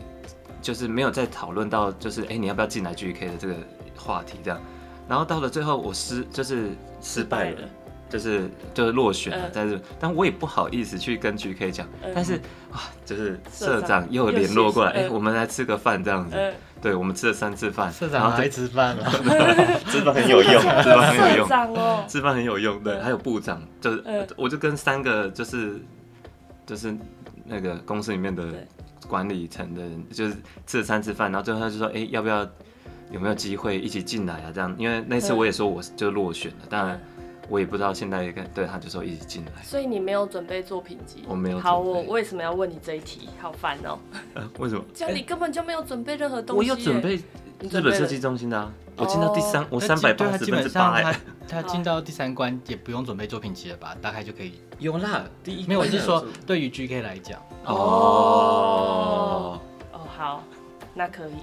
[0.61, 3.55] 就是没有再讨论到就是哎你要不要进来 GK 的这个
[3.97, 4.61] 话题这样。
[5.09, 7.59] 然后到了最后我失就是失败了。”
[8.13, 12.35] 就是就是落选了，但是，但我也不好意思去跟 GK 讲，但是
[12.71, 16.37] 啊，就是社长又联络过来，哎，我们来吃个饭这样子，
[16.83, 19.11] 对，我们吃了三次饭，社长还吃饭了，
[19.89, 21.49] 吃饭很有用， 吃饭很有用，
[22.07, 24.05] 吃饭很有用，对，还有部长，就是
[24.37, 25.81] 我就跟三个就是
[26.67, 26.95] 就是
[27.47, 28.45] 那个公司里面的
[29.09, 32.47] 管理层的人，就是吃了三次饭，然后最后他就说，哎，要不要
[33.11, 34.53] 有没有机会一起进来啊？
[34.55, 37.01] 这样，因为那次我也说我就落选了，当然。
[37.49, 41.25] 我也不知道现在跟对他就说一起进来，所以你没有准备作品集？
[41.29, 41.59] 我没有。
[41.61, 43.29] 好，我为什么要问你这一题？
[43.41, 43.99] 好烦哦。
[44.35, 44.85] 呃， 为什么？
[44.95, 46.71] 这样你根本就没有准备任何东西。
[46.71, 47.17] 我有准备
[47.69, 51.03] 日本设计中心的啊，我进到第三，我三百八十分之八。
[51.03, 51.15] 他
[51.61, 53.97] 他进到第三关也不用准备作品集了吧？
[54.01, 54.55] 大概就可以。
[54.79, 57.39] 有啦，第一没有，我是说对于 GK 来讲。
[57.67, 59.61] 哦
[59.93, 60.43] 哦，好，
[60.95, 61.35] 那可以。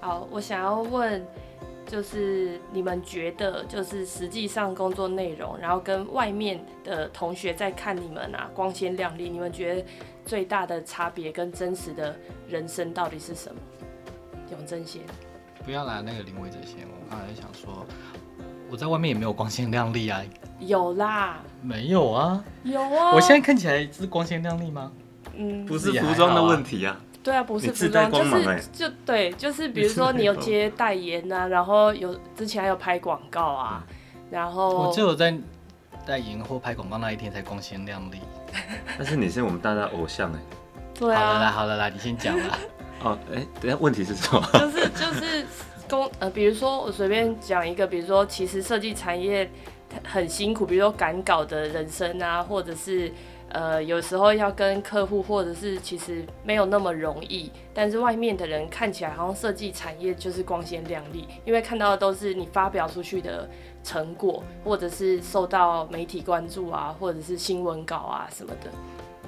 [0.00, 1.24] 好，我想要问。
[1.86, 9.84] 就是你们觉得，就是实际上工作内容，然后跟外面的同学在看你们啊，光鲜亮丽，你们觉得
[10.24, 12.16] 最大的差别跟真实的
[12.48, 13.60] 人生到底是什么？
[14.50, 15.02] 永贞先，
[15.64, 17.86] 不要拿那个林威哲先，我刚才想说，
[18.70, 20.22] 我在外面也没有光鲜亮丽啊。
[20.60, 21.42] 有啦。
[21.60, 22.44] 没有啊。
[22.62, 23.14] 有啊。
[23.14, 24.92] 我现在看起来是光鲜亮丽吗？
[25.34, 27.00] 嗯，不是服装的问题啊。
[27.22, 33.84] 对啊，不是服装，就是就对，就是比如说你有接代言啊，然后有之前还有拍广告啊，
[34.30, 35.32] 然后我只有在
[36.04, 38.18] 代言或拍广告那一天才光鲜亮丽。
[38.98, 40.38] 但是你是我们大家偶像哎。
[40.98, 41.20] 对啊。
[41.20, 42.58] 好了啦，好了啦，你先讲啦。
[43.04, 44.42] 哦，哎，等下问题是什么？
[44.52, 45.46] 就是就是
[45.88, 49.48] 工呃，比如说我随便讲一个，比如说其实设计产业
[50.02, 53.12] 很辛苦，比如说赶稿的人生啊，或者是。
[53.52, 63.46] 呃，有时候要跟客户，或者是其实没有那么容易，但是外面的人看起来好像设计产业就是光鲜亮丽，因为看到的都是你发表出去的
[63.84, 68.70] 成果，或者是受到媒体关注啊，或者是新闻稿啊什么的。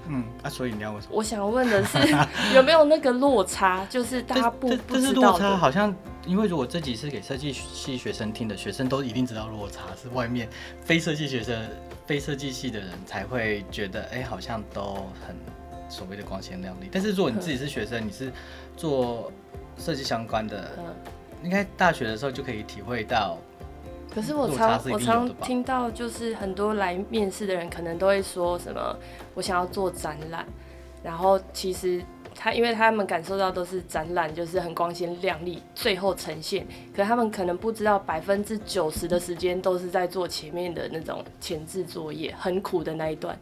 [0.08, 1.14] 嗯，啊，所以你要问什么？
[1.16, 1.98] 我想问的是，
[2.54, 3.84] 有没有那个落差？
[3.90, 5.32] 就是大家 不不知道。
[5.32, 5.94] 落差好像，
[6.26, 10.48] 因为如果这集是给设计系学生听的，学生都一定知道落差是外面
[10.82, 11.62] 非设计学生。
[12.06, 15.34] 非设计系的人才会觉得，哎、欸，好像都很
[15.88, 16.88] 所谓的光鲜亮丽。
[16.92, 18.32] 但是如果你自己是学生，你是
[18.76, 19.32] 做
[19.78, 20.70] 设计相关的，
[21.42, 23.38] 应该大学的时候就可以体会到。
[24.14, 28.96] 可是我常我常听到，就是很多来面试的人可能都会说什么，
[29.34, 30.46] 我想要做展览，
[31.02, 32.02] 然后其实。
[32.34, 36.66] 他因为他们感受到都是展览，就是很光鲜亮丽，最后呈现。
[36.94, 43.38] 可他们可能不知道百分之九十的时间都是在做前面的那种前置作业，很苦的那一段。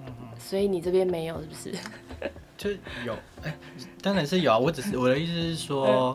[0.00, 0.38] 嗯哼。
[0.38, 1.74] 所以你这边没有是不是？
[2.58, 2.70] 就
[3.06, 3.56] 有，哎，
[4.02, 4.58] 当然是有啊。
[4.58, 6.14] 我只是我的意思是说，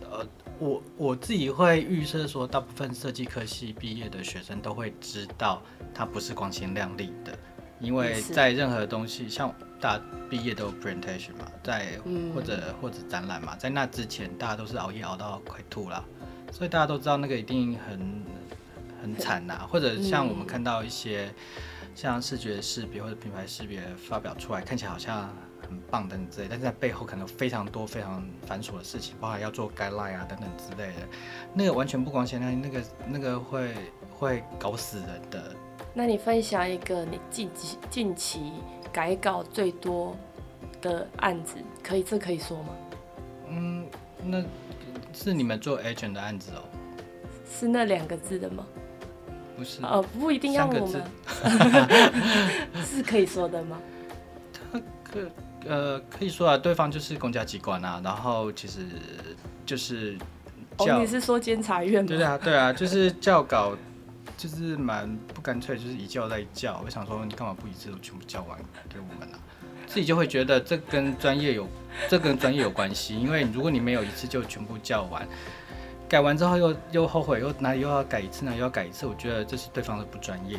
[0.00, 0.26] 呃，
[0.58, 5.62] 我我自己会预设说，大部分设计科系毕业的学生都会知道，
[5.94, 7.32] 它不是光鲜亮丽的。
[7.78, 11.98] 因为在任何东西，像大家毕业都有 presentation 嘛，在
[12.32, 16.04] 或者或者展览嘛，在那之前大家都是熬夜熬到快吐了，
[16.52, 18.24] 所以大家都知道那个一定很
[19.02, 19.66] 很惨呐、啊。
[19.68, 21.34] 或者像我们看到一些
[21.96, 25.28] 像视觉识别或者品牌识别发表出来，看起来好像
[25.68, 31.08] 很棒等等之类，但是在背后可能有非常多非常繁琐的事情，包含要做 guideline 啊等等之类的，
[31.52, 33.74] 那个完全不光鲜亮，那个那个会
[34.08, 35.52] 会搞死人的。
[35.92, 38.52] 那你分享一个你近期近期
[38.92, 40.16] 改稿最多
[40.80, 42.68] 的案子，可以这可以说吗？
[43.48, 43.86] 嗯，
[44.24, 44.42] 那
[45.12, 46.62] 是你们做 agent 的案子哦？
[47.50, 48.66] 是那两个字的吗？
[49.56, 51.02] 不是，呃，不一定要我们，
[52.84, 53.78] 是可以说的吗？
[54.52, 55.20] 他可
[55.68, 58.80] 呃可以说啊，对方就是公家机关啊，然后其实
[59.64, 60.16] 就是
[60.78, 62.08] 哦，你是说监察院吗？
[62.08, 63.76] 对啊，对啊，就是教稿。
[64.42, 66.82] 就是蛮不干脆，就是一叫再一叫。
[66.84, 69.38] 我想说，你干嘛不一次都全部叫完给我们呢、啊？
[69.86, 71.68] 自己就会觉得这跟专业有，
[72.08, 73.16] 这跟专业有关系。
[73.16, 75.24] 因为如果你没有一次就全部叫完，
[76.08, 78.50] 改完之后又又后悔，又哪里又要改一次呢？
[78.50, 80.58] 又要改一次，我觉得这是对方的不专业。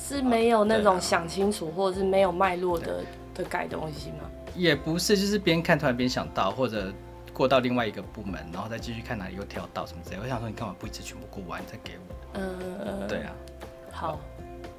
[0.00, 4.30] 是没有那种想清楚，或者是没有脉络的的改东西吗？
[4.54, 6.92] 也不是，就是边看突然边想到，或者
[7.32, 10.18] 过到另外一个部门，然后再继续看哪里又跳到什么之类。
[10.22, 12.15] 我想说，你干嘛不一次全部过完再给我？
[12.34, 13.32] 嗯，对啊，
[13.90, 14.20] 好，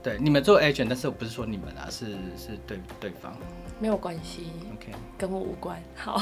[0.04, 2.06] 对，你们做 agent，但是我不是说你们啊，是
[2.38, 3.34] 是对对方，
[3.80, 5.82] 没有关系，OK，跟我无关。
[5.96, 6.22] 好，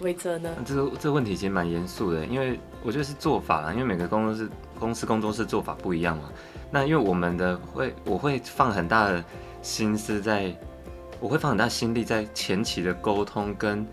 [0.00, 0.54] 韦哲呢？
[0.64, 6.30] 这个这个问题其实蛮严肃的，因为我觉得是做法啦，因为每个工作室公司工作室做法不一样嘛。
[6.70, 9.24] 那因为我们的会，我会放很大的
[9.62, 10.54] 心思在，
[11.20, 13.86] 我会放很大心力在前期的沟通跟。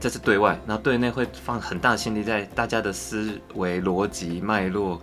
[0.00, 5.02] 这是对外，然后对内会放很大心力在大家的思维逻辑脉络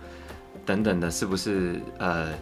[0.66, 2.34] 等等的，是不是呃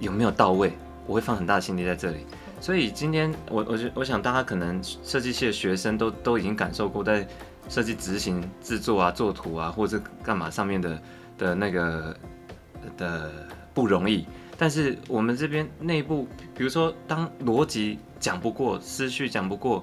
[0.00, 0.72] 有没有到位？
[1.06, 2.24] 我会放很大的心力在这里。
[2.60, 7.26] 所以今天我我我想大家可能设计系的学生都都已经感受过，在
[7.68, 11.02] 设计执行制作啊、作图啊或者干嘛上面的
[11.38, 12.16] 的那个
[12.96, 13.30] 的
[13.72, 14.26] 不容易。
[14.58, 19.82] 但是我们这边内部，比如说当逻辑讲不过、思绪讲不过，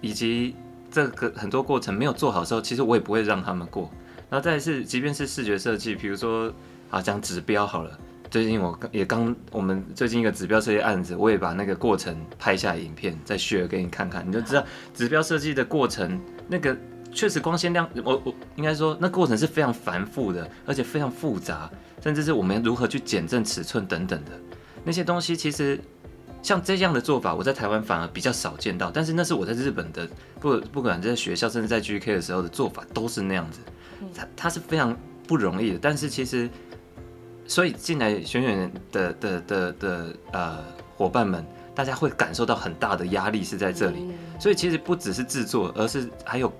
[0.00, 0.56] 以及
[0.90, 3.88] 这个很多过程没有做好的时候，其实我也不会让他们过。
[4.28, 6.52] 然后再是，即便是视觉设计，比如说
[6.96, 7.98] 啊，讲指标好了。
[8.30, 16.74] 最近我也刚我们最近一个指标设计案子，我也把那个过程拍下影片，再 share 给你看看，你就知道指标设计的过程，那个
[17.12, 17.86] 确实光鲜亮。
[18.02, 21.70] 我我应该说，那过程是非常繁复的，而且非常复杂，
[22.02, 24.30] 甚至是我们如何去减震尺寸等等的
[24.82, 25.78] 那些东西，其实。
[26.42, 28.88] 像这样的做法，我在台湾反而比较少见到。
[28.88, 33.58] 但是那是我在日本的，不不管在学校，甚至在 GK 的时候的做法都是那样子。
[34.14, 35.78] 它它是非常不容易的。
[35.82, 36.48] 但是其实，
[37.46, 40.58] 所以进来选选的的的的呃
[40.96, 44.08] 伙伴们，大家会感受到很大的压力是在这里。
[44.38, 46.52] 所以其实不只是制作，而是还有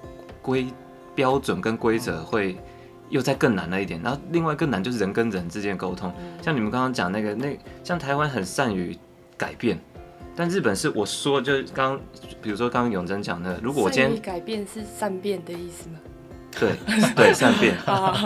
[0.42, 0.66] 规
[1.14, 2.56] 标准跟规则会
[3.08, 4.00] 又再更难了一点。
[4.02, 6.12] 然后另外更难就是人跟人之间沟通。
[6.42, 8.96] 像你们刚刚讲那个那，像台湾很善于。
[9.38, 9.78] 改变，
[10.34, 12.00] 但日本是我说，就是刚，
[12.40, 15.98] 比如说刚刚永贞讲的，如果我今天改变是善变的意思吗？
[16.58, 16.74] 对
[17.14, 17.76] 对，善变，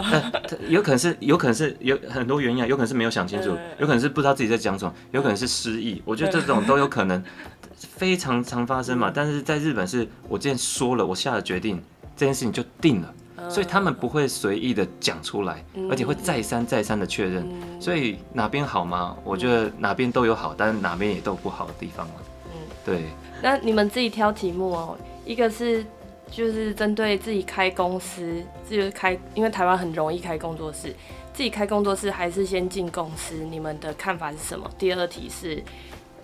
[0.69, 7.23] 有可能是有可能是有很多原因啊，有可能是没有想清楚，有可能是不知道自己在讲什么，有可能是失忆，我觉得这种都有可能，
[7.77, 9.11] 非常常发生嘛。
[9.15, 11.83] 但是在日本是我之前说了，我下了决定，
[12.17, 13.15] 这件事情就定了。
[13.49, 17.49] 所以他们不会随意的讲出来，而且会再三再三的确认。
[17.81, 19.17] 所以哪边好吗？
[19.25, 22.13] 我觉得哪边都有好，但是哪边也都有不好的地方嘛。
[22.45, 22.53] 嗯，
[22.85, 23.05] 对。
[23.43, 25.83] 那你们自己挑题目哦，一个是
[26.31, 30.95] 就是针对自己开公司，自己开，因为台湾很容易开工作室，
[31.33, 33.35] 自己开工作室还是先进公司？
[33.35, 34.71] 你们的看法是什么？
[34.79, 35.63] 第二题是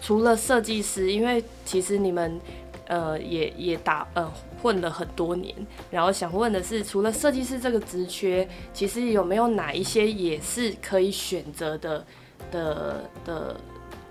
[0.01, 2.41] 除了设计师，因为其实你们。
[2.89, 5.53] 呃，也也打呃混了很多年，
[5.91, 12.07] 然后想问的是，除了设计师这个职缺，其实有没有哪一些也是可以选择的
[12.53, 13.61] 的的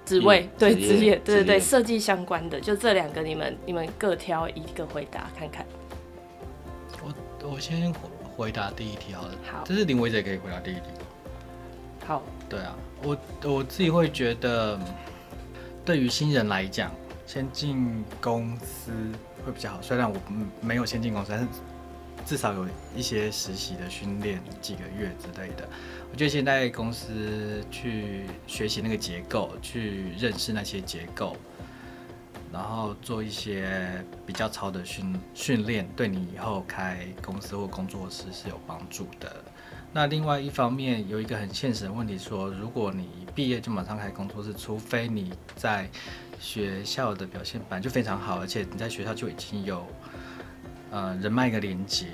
[0.05, 0.49] 职位？
[0.59, 5.65] 对，职业，对对对，设计相关的，就这两个，你们你们各挑一个回答看看。
[7.45, 7.93] 我我先
[8.35, 9.35] 回答第一题好了。
[9.43, 10.81] 好，这是林伟哲可以回答第一题。
[12.05, 14.79] 好，对啊，我我自己会觉得，
[15.85, 16.91] 对于新人来讲。
[17.27, 18.91] 先进公司
[19.43, 20.15] 会比较好，虽然我
[20.61, 21.47] 没有先进公司，但是
[22.23, 25.67] 至少有一些实习的训练几个月之类的。
[26.11, 31.35] 我觉得现在公司去学习那个结构，去认识那些结构，
[32.51, 39.43] 然后做一些比较超的训训练，对你以后开公司或工作室是有帮助的。
[39.91, 45.89] 那另外一方面，有一个很现实的问题说，如果你毕业就马上开工作室，除非你在
[46.37, 49.87] 学校的表现本来就非常好，而且你在学校就已经有
[50.91, 52.07] 呃人脉一个连接，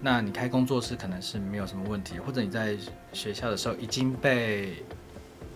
[0.00, 2.76] 那你开工作室可能是没有什么问题，或者你在
[3.12, 4.84] 学校的时候已经被，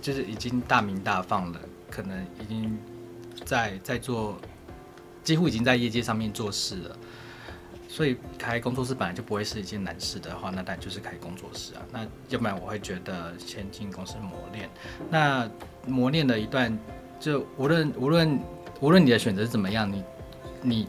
[0.02, 2.76] 就是已经大鸣大放了，可能已经
[3.48, 4.36] 在在做，
[5.24, 6.96] 几乎已经在业界上面做事了。
[7.88, 11.80] 所以开工作室本来就不会是一件难事的话，那当然就是开工作室啊。
[11.90, 14.68] 那要不然我会觉得先进公司磨练，
[15.08, 15.50] 那
[15.86, 16.78] 磨练了一段，
[17.18, 18.38] 就无论无论
[18.80, 20.04] 无论你的选择怎么样，你
[20.60, 20.88] 你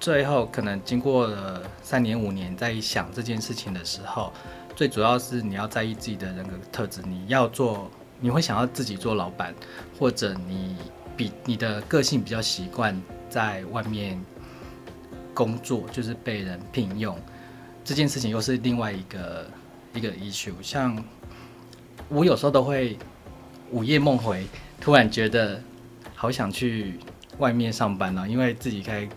[0.00, 4.32] 最后可能经过了三年五年，在想这件事情的时候，
[4.74, 9.54] 最主要是你要在意自己的人格特质，你要做，你会想要自己做老板，
[9.96, 10.76] 或者你
[11.18, 12.98] 比你的个性比较习惯
[13.28, 14.18] 在外面。
[15.34, 17.16] 工作就是被人聘用
[17.84, 19.46] 这件事情，又是另外一个
[19.94, 20.52] 一个 issue。
[20.60, 21.00] 像
[22.08, 22.98] 我有时候都会
[23.70, 24.44] 午夜梦回，
[24.80, 25.62] 突然觉得
[26.16, 26.98] 好想去
[27.38, 29.08] 外面上班了，因为自己开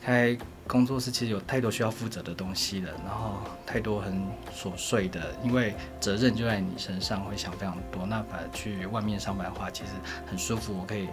[0.00, 4.14] 开工作室，其实有太多需要负责的东西了，然后太多很
[4.54, 8.04] 琐碎的，因为责任就在你身上，会想非常多。
[8.06, 9.90] 那反而去外面上班的话，其实
[10.26, 11.08] 很舒服，我可以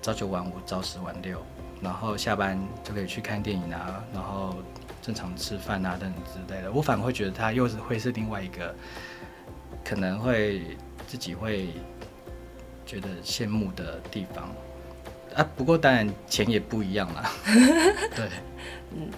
[0.00, 1.40] 朝九晚五，朝十晚六。
[1.80, 4.56] 然后下班就可以去看电影啊，然后
[5.00, 6.72] 正常吃饭啊等等之类的。
[6.72, 8.74] 我反而会觉得他又是会是另外一个
[9.84, 10.76] 可能会
[11.06, 11.68] 自己会
[12.84, 14.48] 觉得羡慕的地方
[15.38, 15.48] 啊。
[15.56, 17.30] 不过当然钱也不一样啦。
[18.14, 18.28] 对，
[18.92, 19.08] 嗯，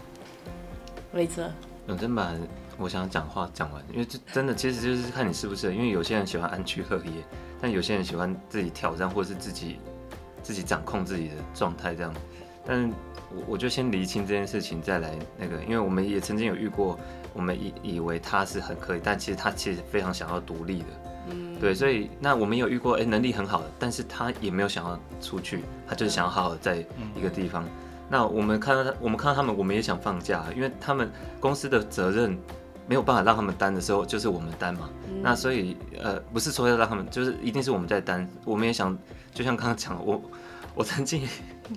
[1.13, 1.45] 没错。
[1.89, 2.33] 永真把
[2.79, 7.11] 我想讲话讲完，因为这真的其实就是看你是不是，因为有些人喜欢安居乐业，
[7.61, 9.79] 但有些人喜欢自己挑战，或是自己
[10.43, 12.15] 自己掌控自己的状态这样。
[12.65, 12.89] 但
[13.35, 16.99] 我我就先厘清这件事情，再来那个，因为我们也曾经有遇过，
[17.35, 20.87] 我们以以为他是很可以，但其实他其实非常想要独立的，
[21.29, 27.65] 嗯，对，所以那我们有遇过，哎、欸，能力很好的，但是他也没有想要出去，他就是想要好好在一个地方。
[27.65, 27.69] 嗯、
[28.09, 32.37] 那我们看到他，我们看到他们，我们也想放假，因为他们公司的责任
[32.87, 34.89] 没有办法让他们担的时候，就是我们担嘛。
[35.09, 38.29] 嗯、那所以呃，不是说要让他们，就是一定是我们在担。
[38.45, 38.97] 我们也想，
[39.33, 40.21] 就像刚刚讲，我
[40.75, 41.27] 我曾经。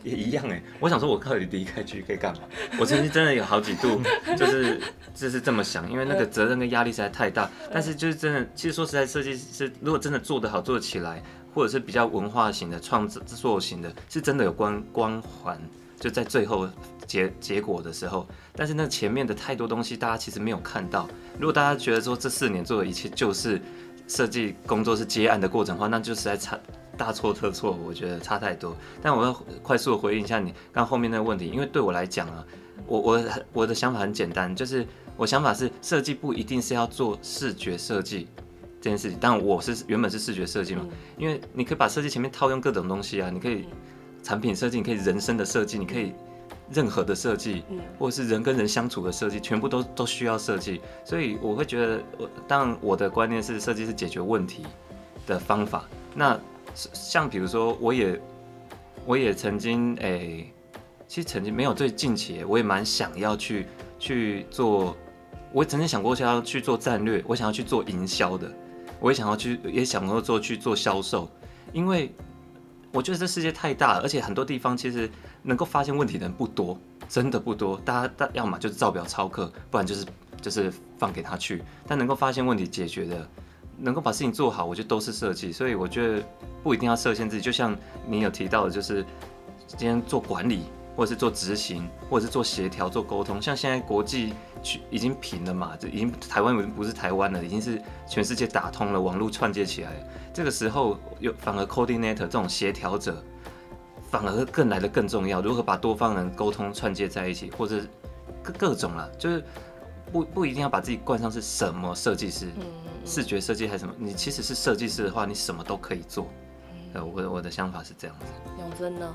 [0.02, 2.40] 也一样哎，我想说，我到底离开去可以干嘛？
[2.82, 4.02] 我曾经真的有好几度，
[4.36, 4.82] 就是
[5.14, 7.48] 就是这么想，因为那个责任跟压力实在太大。
[7.72, 11.22] 但是就是真的，其实说实在，设计师如果真的做得好，做得起来，
[11.54, 15.62] 或者是比较文化型的、创作型的，是真的有光光环，
[16.00, 16.68] 就在最后
[17.06, 18.28] 结结果的时候。
[18.56, 21.08] 但是那前面的太多东西，大家其实没有看到。
[21.40, 23.62] 如果大家觉得说这四年做的一切就是
[24.08, 26.58] 设计工作是接案的过程的话，那就实在差。
[26.98, 28.76] 大错特错，我觉得差太多。
[29.02, 32.46] 但我要快速的回应一下你刚后面那个问题，因为对我来讲啊，
[32.86, 34.86] 我我我的想法很简单，就是
[35.18, 38.28] 我想法是设计不一定是要做视觉设计
[38.82, 39.18] 这件事情。
[39.20, 40.86] 但我是原本是视觉设计嘛，
[41.18, 43.66] 因为你可以把设计前面套用各种东西啊，你可以
[44.22, 46.14] 产品设计，你可以人生的设计，你可以
[46.72, 47.64] 任何的设计，
[48.00, 50.80] 或者是人跟人相处的设计，全部都都需要设计。
[51.04, 54.66] 所以我会觉得，我当然我的观念是设计是解决问题
[55.28, 55.86] 的方法。
[56.16, 56.40] 那
[56.74, 58.20] 像比如说，我也，
[59.06, 60.52] 我也曾经诶、
[61.08, 63.68] 其实曾经没有最近期，我也蛮想要去
[64.00, 64.96] 去做，
[65.52, 68.52] 我曾经想过想要去做战略，我想要去做营销的，
[69.00, 71.30] 我也想要去，也想过做去做销售，
[71.72, 72.14] 因为
[72.92, 75.10] 我觉得这世界太大了，而且很多地方其实
[75.44, 80.06] 能够发现问题的人不多，真的不多，大家大要么就是照表抄课，不然就是
[80.42, 83.30] 就是放给他去，但能够发现问题解决的。
[83.78, 86.24] 能够把事情做好，我觉得都是设计，所以我觉得
[86.62, 87.42] 不一定要设限自己。
[87.42, 87.76] 就像
[88.08, 89.06] 你有提到的，就是
[89.68, 90.64] 今天做管理，
[90.96, 93.42] 或者是做执行，或者是做协调、做沟通。
[93.42, 99.92] 像现在国际去已经平了嘛，这已经台湾不是台湾了，已经是全世界打通了，网络串接起来。
[100.34, 103.24] 这个时候又反而 coordinator 这种协调者，
[104.10, 105.42] 反而更来得更重要。
[105.42, 107.82] 如何把多方人沟通串接在一起，或者
[108.42, 109.44] 各各种啦，就是。
[110.12, 112.52] 不不一定要把自己冠上是什么设计师，
[113.06, 116.28] 视觉设计还是什么，你其实是设计师的话，你什么都可以做。
[116.94, 118.26] 呃，我我的想法是这样子。
[118.60, 119.14] 永真呢？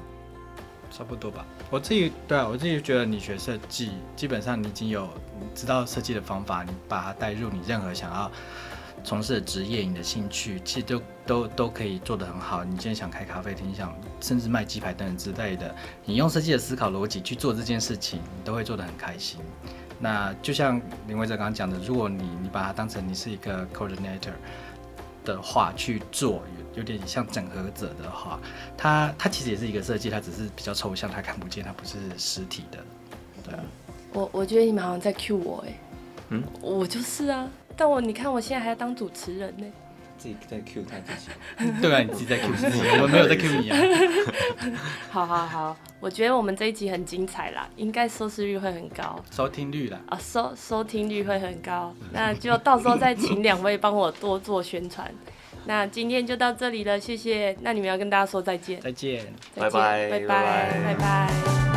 [0.90, 1.44] 差不多吧。
[1.70, 5.08] 我自己对啊，我自己觉得你学设计，基本上你已经有
[5.38, 8.30] 你知道设计的方法，你把它带入你任何想要
[9.04, 12.64] 从事的职业，你的兴趣，其实都都都可以做得很好。
[12.64, 15.74] 你今天想开咖啡厅，想甚至卖鸡排等等之类的，
[16.04, 19.40] 你用设计的思考逻辑去做这件事情，你都会做得很开心。
[20.00, 24.32] 那就像林威哲刚刚讲的，如果你你把它当成你是一个 coordinator
[25.24, 26.42] 的话去做，
[26.74, 28.38] 有有点像整合者的话，
[28.76, 32.78] 它它其实也是一个设计，它只是比较抽象，它看不见，它不是实体的。
[33.44, 33.60] 对啊，
[34.12, 35.72] 我我觉得你们好像在 cue 我哎，
[36.30, 39.66] 嗯，我就是啊，但我你看我现在还要当主持人呢，
[40.18, 41.30] 自己在 Q 他自己。
[41.80, 43.78] 对啊，你自己在 Q 自己，我们没有在 Q 你啊。
[45.10, 49.98] 好好好，我觉得我们这一集很精彩啦，应该收视率会很高，收听率啦。
[50.08, 55.10] 啊，收收听率会很高，那就到时候再请两位帮我多做宣传。
[55.66, 57.54] 那今天就到这里了，谢谢。
[57.60, 58.80] 那你们要跟大家说再见。
[58.80, 61.67] 再见，再见拜拜拜拜，拜拜。